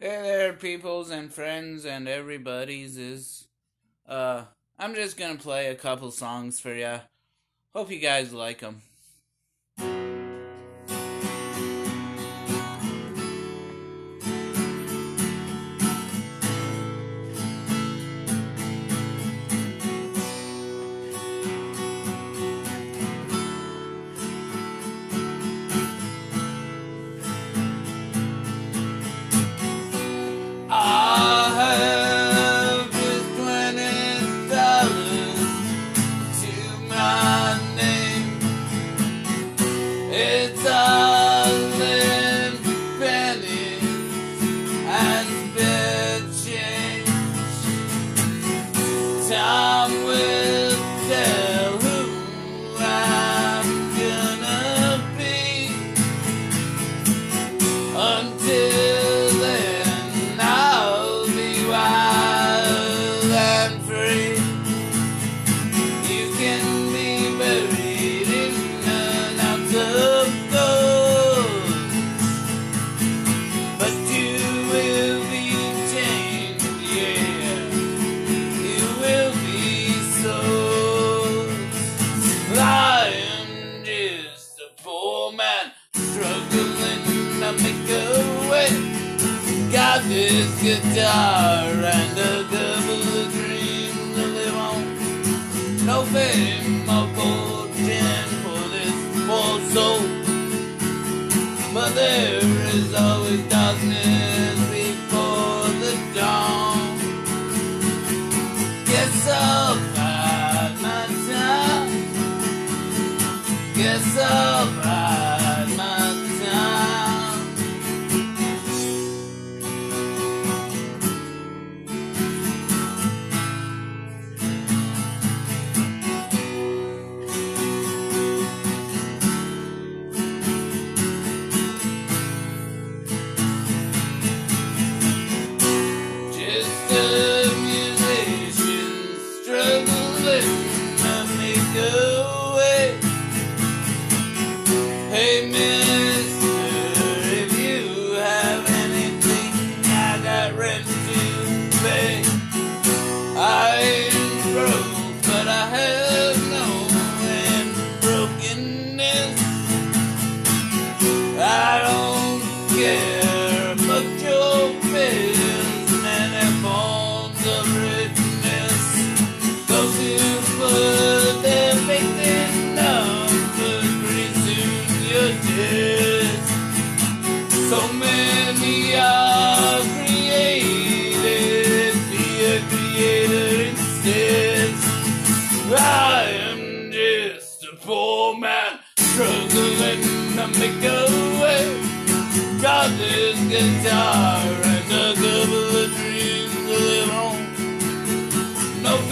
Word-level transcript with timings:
Hey 0.00 0.22
there, 0.22 0.52
peoples 0.52 1.10
and 1.10 1.34
friends 1.34 1.84
and 1.84 2.06
everybody's 2.06 2.96
is. 2.96 3.48
Uh, 4.08 4.44
I'm 4.78 4.94
just 4.94 5.16
gonna 5.16 5.34
play 5.34 5.66
a 5.66 5.74
couple 5.74 6.12
songs 6.12 6.60
for 6.60 6.72
ya. 6.72 7.00
Hope 7.74 7.90
you 7.90 7.98
guys 7.98 8.32
like 8.32 8.60
them. 8.60 8.82
guitar 90.68 91.64
and 91.96 92.18
a 92.18 92.42
double 92.52 93.30
dream 93.30 93.94
to 94.14 94.24
live 94.36 94.56
on. 94.68 95.86
No 95.86 96.02
fame 96.12 96.82
or 96.96 97.06
fortune 97.16 98.28
for 98.42 98.62
this 98.74 98.96
poor 99.26 99.54
soul, 99.72 100.00
but 101.72 101.94
there 101.94 102.44
is 102.76 102.94
always 102.94 103.42
darkness. 103.48 104.37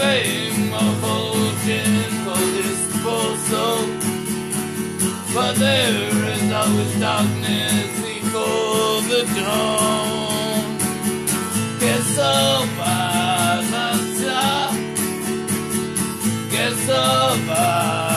name 0.07 0.73
of 0.73 1.03
Odin 1.03 1.93
for 2.23 2.41
this 2.55 2.79
disposal. 2.87 3.77
But 5.33 5.53
there 5.65 6.11
is 6.33 6.45
always 6.59 6.93
darkness 6.99 7.89
before 8.07 8.95
the 9.11 9.21
dawn. 9.37 10.65
Guess 11.81 12.19
I'll 12.19 12.65
buy 12.79 13.53
the 13.73 13.87
Guess 16.51 16.89
I'll. 16.89 18.16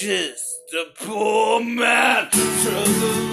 just 0.00 0.72
a 0.74 1.04
poor 1.04 1.60
man 1.60 2.30
trouble. 2.30 3.27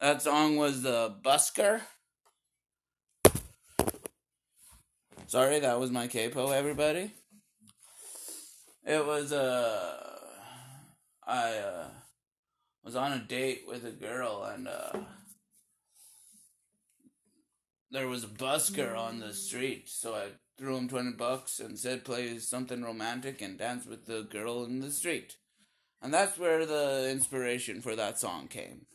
That 0.00 0.22
song 0.22 0.56
was 0.56 0.80
The 0.80 1.14
Busker. 1.22 1.82
Sorry, 5.26 5.60
that 5.60 5.78
was 5.78 5.90
my 5.90 6.06
capo, 6.06 6.52
everybody. 6.52 7.12
It 8.86 9.04
was, 9.04 9.30
uh, 9.30 10.18
I, 11.26 11.52
uh, 11.58 11.88
was 12.82 12.96
on 12.96 13.12
a 13.12 13.18
date 13.18 13.64
with 13.68 13.84
a 13.84 13.90
girl 13.90 14.42
and, 14.44 14.68
uh, 14.68 15.00
there 17.90 18.08
was 18.08 18.24
a 18.24 18.28
busker 18.28 18.96
on 18.96 19.18
the 19.18 19.34
street, 19.34 19.90
so 19.90 20.14
I 20.14 20.28
threw 20.56 20.78
him 20.78 20.88
20 20.88 21.12
bucks 21.12 21.60
and 21.60 21.78
said, 21.78 22.06
play 22.06 22.38
something 22.38 22.82
romantic 22.82 23.42
and 23.42 23.58
dance 23.58 23.84
with 23.84 24.06
the 24.06 24.22
girl 24.22 24.64
in 24.64 24.80
the 24.80 24.90
street. 24.90 25.36
And 26.00 26.14
that's 26.14 26.38
where 26.38 26.64
the 26.64 27.10
inspiration 27.10 27.82
for 27.82 27.94
that 27.96 28.18
song 28.18 28.48
came. 28.48 28.86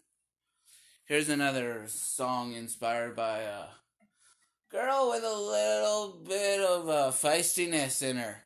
Here's 1.08 1.30
another 1.30 1.84
song 1.86 2.54
inspired 2.54 3.16
by 3.16 3.42
a 3.42 3.66
girl 4.72 5.12
with 5.12 5.24
a 5.24 5.38
little 5.38 6.20
bit 6.28 6.60
of 6.60 6.88
a 6.88 7.12
feistiness 7.12 8.02
in 8.02 8.18
her 8.18 8.38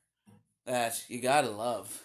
that 0.66 1.06
you 1.08 1.22
gotta 1.22 1.52
love. 1.52 2.04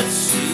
let's 0.00 0.14
see. 0.14 0.47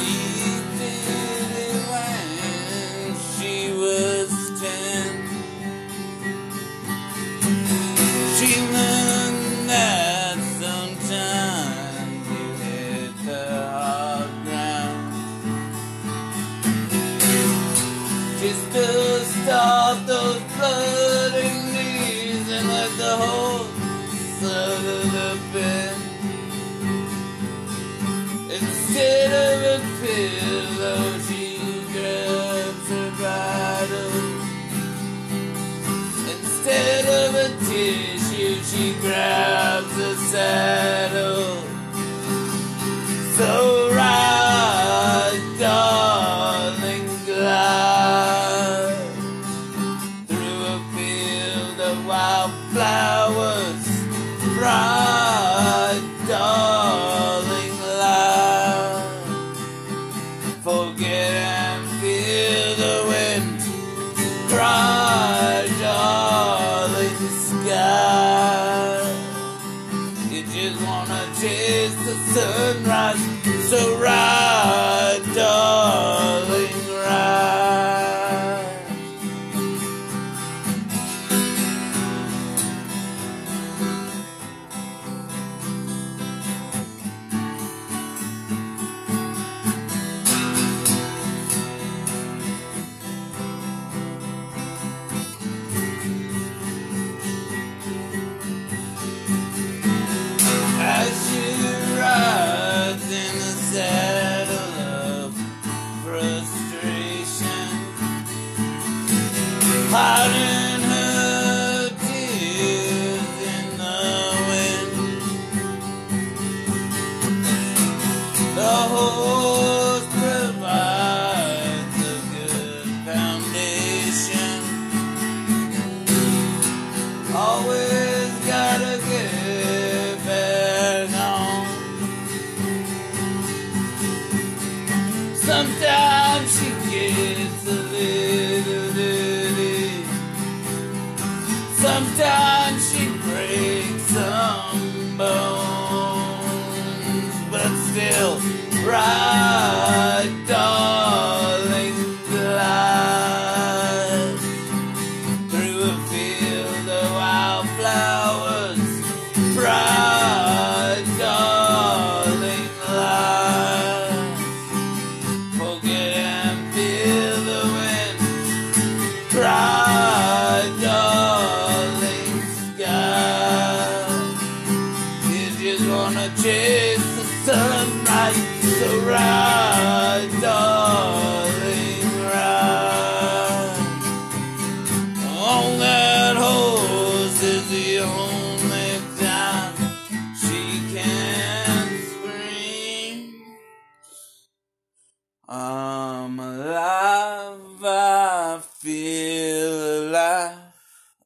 feel 198.64 200.08
alive, 200.08 200.58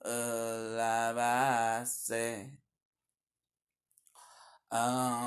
alive, 0.04 1.18
I 1.18 1.85
say. 1.87 2.47
Um. 4.71 5.18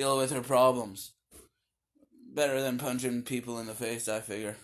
deal 0.00 0.16
with 0.16 0.32
her 0.32 0.40
problems. 0.40 1.12
Better 2.34 2.62
than 2.62 2.78
punching 2.78 3.20
people 3.24 3.58
in 3.58 3.66
the 3.66 3.74
face, 3.74 4.08
I 4.08 4.20
figure. 4.20 4.56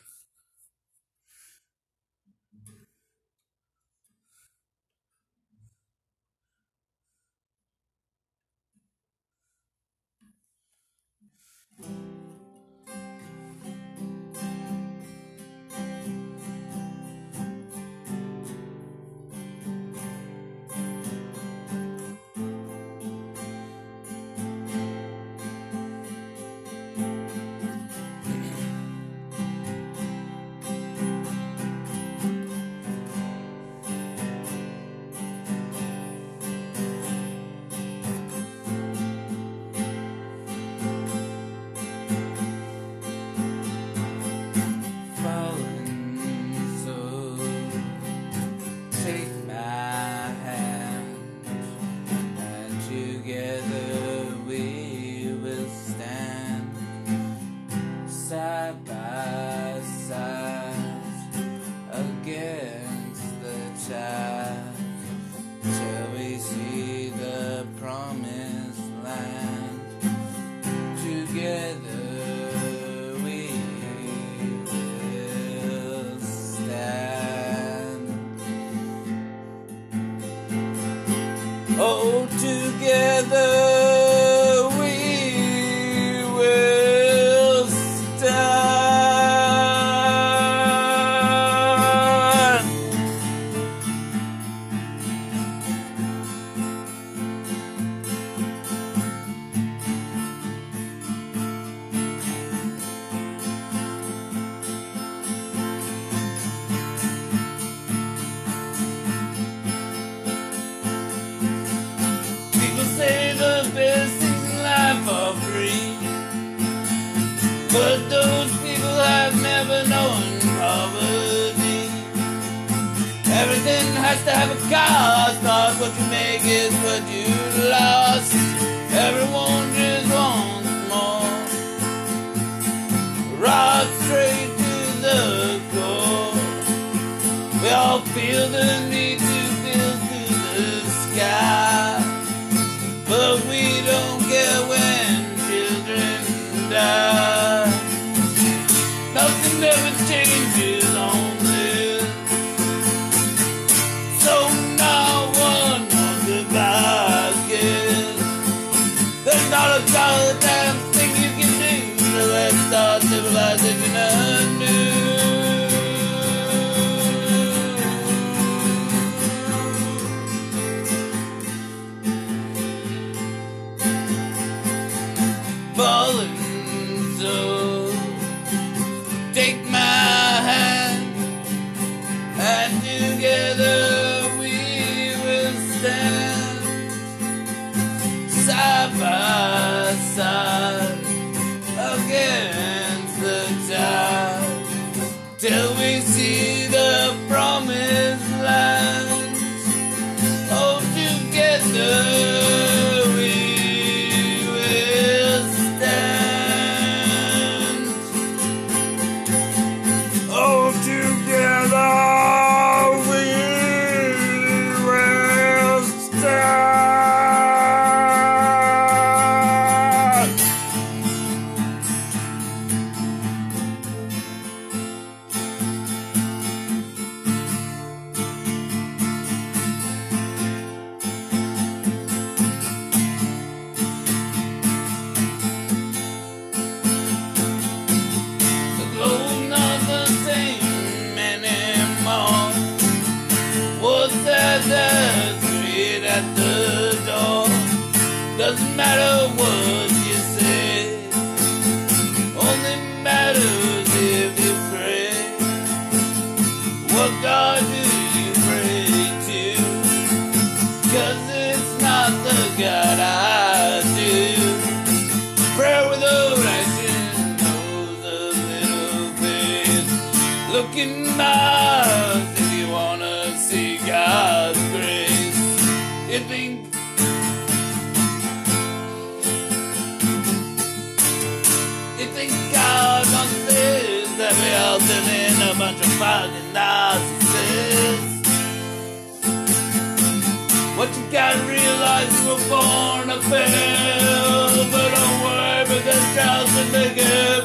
born 292.49 293.11
a 293.11 293.21
fail. 293.23 294.71
But 294.73 294.89
don't 294.95 295.19
worry 295.25 295.65
because 295.65 296.05
Charles 296.15 296.51
will 296.55 296.71
make 296.73 296.97
it 296.97 297.45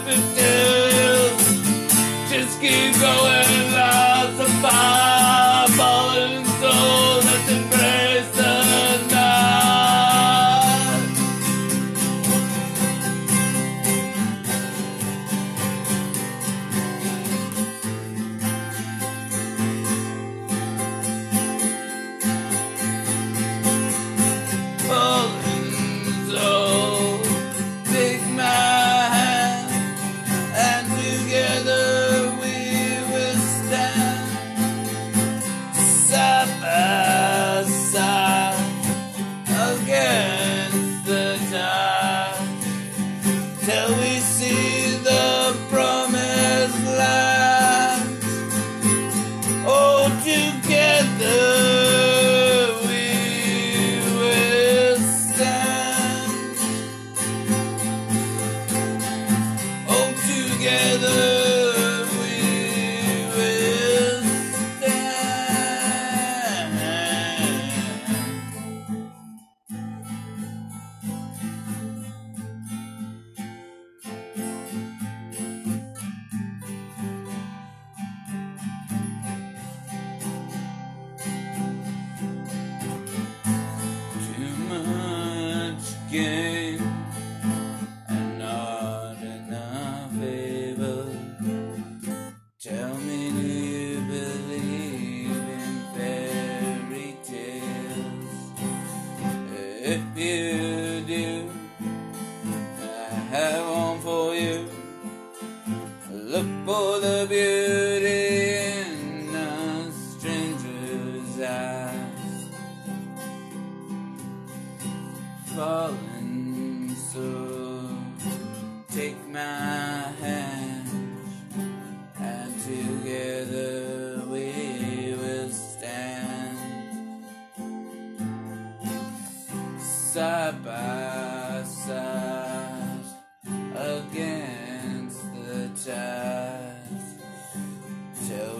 Just 2.29 2.59
keep 2.61 2.93
going. 2.99 3.70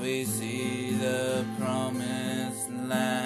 we 0.02 0.24
see 0.24 0.96
the 0.96 1.46
promised 1.60 2.72
land. 2.72 3.21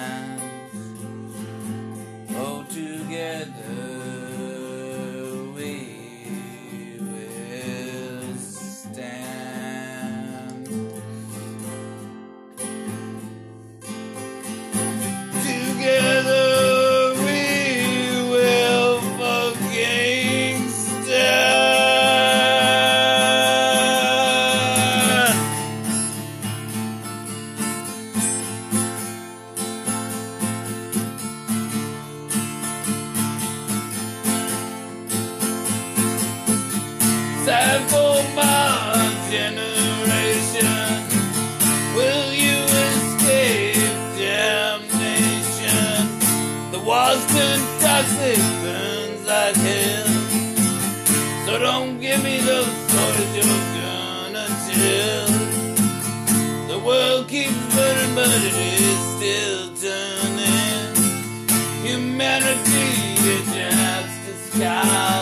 humanity 62.16 63.42
against 63.42 64.26
the 64.26 64.58
sky. 64.58 65.15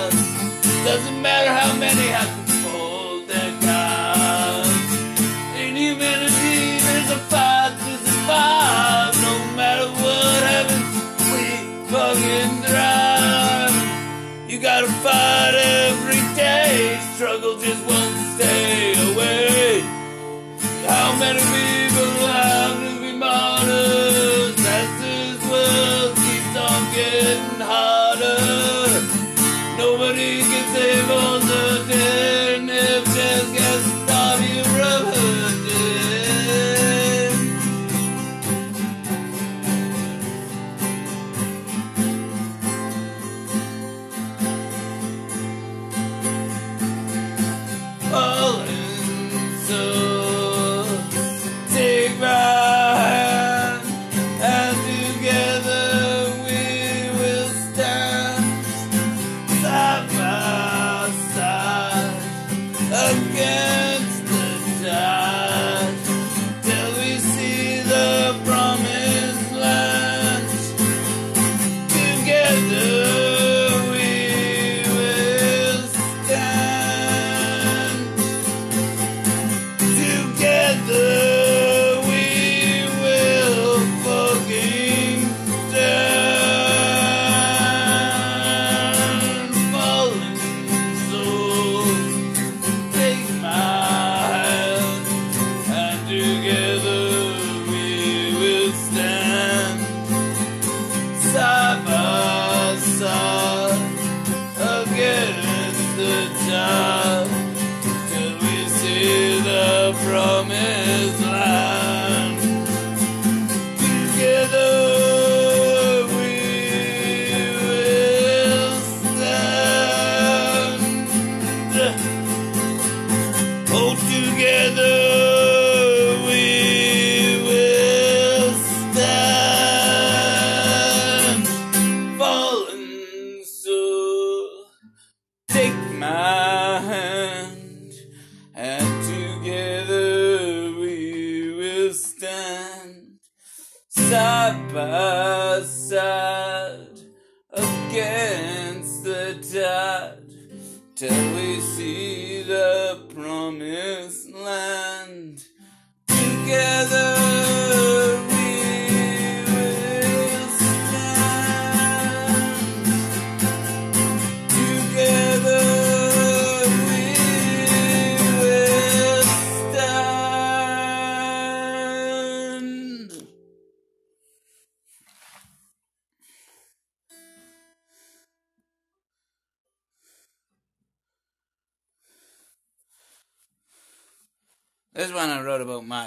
Ah. 136.07 136.34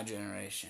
generation. 0.08 0.70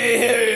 me. 0.00 0.49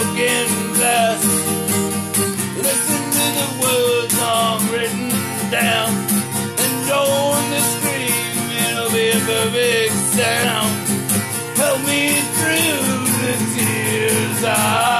broken 0.00 0.72
glass. 0.74 1.24
Listen 2.56 3.02
to 3.16 3.26
the 3.38 3.48
words 3.62 4.14
I'm 4.18 4.72
written 4.72 5.08
down. 5.50 5.90
And 6.62 6.74
join 6.88 7.44
the 7.54 7.62
screaming 7.74 8.76
of 8.84 8.94
a 8.94 9.12
perfect 9.28 9.94
sound. 10.16 10.72
Help 11.56 11.80
me 11.84 12.16
through 12.36 12.80
the 13.24 13.34
tears 13.54 14.44
I 14.44 14.99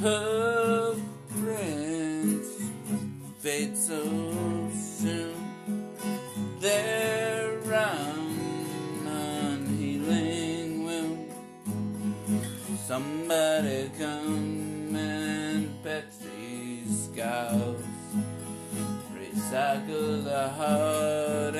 Her 0.00 0.96
prince 1.28 2.48
fade 3.38 3.76
so 3.76 4.02
soon. 4.72 5.34
Their 6.58 7.58
round 7.66 9.06
unhealing 9.06 10.86
wound. 10.86 11.32
Somebody 12.86 13.90
come 13.98 14.96
and 14.96 15.82
pet 15.84 16.06
these 16.18 17.10
scars. 17.12 17.84
Recycle 19.14 20.24
the 20.24 20.48
heart 20.48 21.56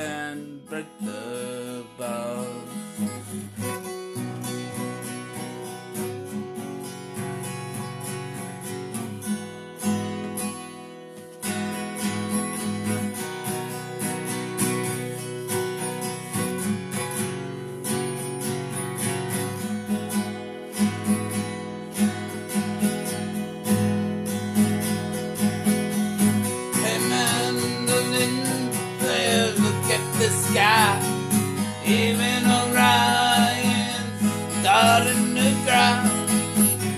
Even 31.91 32.43
Orion's 32.59 34.21
starting 34.61 35.35
to 35.35 35.47
cry. 35.65 35.99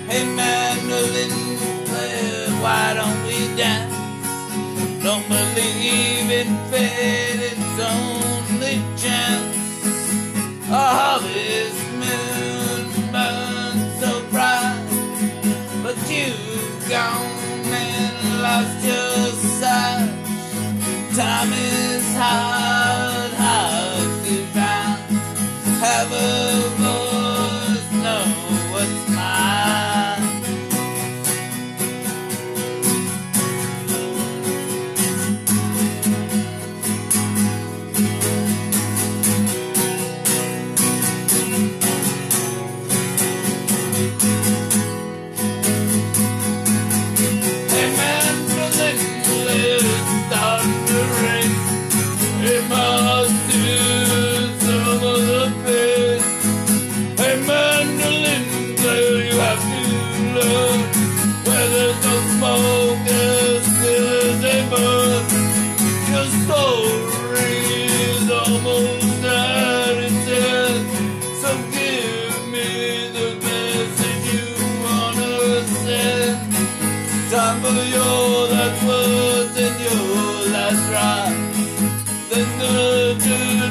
Hey 0.08 0.24
mandolin 0.38 1.34
player, 1.88 2.50
why 2.62 2.94
don't 2.94 3.22
we 3.26 3.40
dance? 3.58 3.96
Don't 5.04 5.28
believe 5.28 6.30
in 6.30 6.50
fate, 6.70 7.42
it's 7.50 7.80
only 7.90 8.13
for 77.64 77.82
your 77.96 78.48
last 78.54 78.84
words 78.86 79.56
and 79.66 79.78
your 79.86 80.52
last. 80.52 80.84
Then 82.30 82.50
the 82.60 83.16
journey 83.24 83.60
to 83.60 83.63